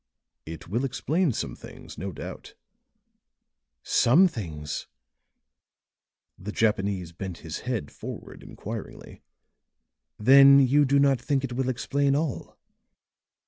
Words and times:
"It 0.47 0.67
will 0.67 0.83
explain 0.83 1.31
some 1.31 1.55
things, 1.55 1.95
no 1.95 2.11
doubt." 2.11 2.55
"Some 3.83 4.27
things!" 4.27 4.87
The 6.39 6.51
Japanese 6.51 7.11
bent 7.11 7.37
his 7.45 7.59
head 7.69 7.91
forward 7.91 8.41
inquiringly. 8.41 9.21
"Then 10.17 10.57
you 10.57 10.85
do 10.85 10.97
not 10.97 11.21
think 11.21 11.43
it 11.43 11.53
will 11.53 11.69
explain 11.69 12.15
all?" 12.15 12.57